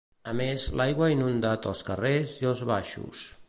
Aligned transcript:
A 0.29 0.31
més, 0.37 0.63
l'aigua 0.79 1.05
ha 1.07 1.11
inundat 1.17 1.67
els 1.73 1.87
carrers 1.91 2.35
i 2.45 2.51
els 2.53 2.65
baixos. 2.75 3.29